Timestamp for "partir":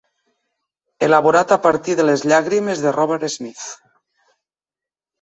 1.67-1.97